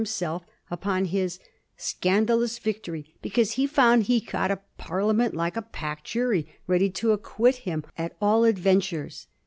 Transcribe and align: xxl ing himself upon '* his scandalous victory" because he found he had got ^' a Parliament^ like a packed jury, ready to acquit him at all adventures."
xxl 0.01 0.01
ing 0.01 0.07
himself 0.07 0.45
upon 0.71 1.05
'* 1.05 1.05
his 1.05 1.37
scandalous 1.77 2.57
victory" 2.57 3.13
because 3.21 3.51
he 3.51 3.67
found 3.67 4.01
he 4.05 4.17
had 4.17 4.29
got 4.31 4.51
^' 4.51 4.51
a 4.51 4.59
Parliament^ 4.81 5.35
like 5.35 5.55
a 5.55 5.61
packed 5.61 6.05
jury, 6.05 6.47
ready 6.65 6.89
to 6.89 7.11
acquit 7.11 7.57
him 7.57 7.83
at 7.99 8.17
all 8.19 8.43
adventures." 8.43 9.27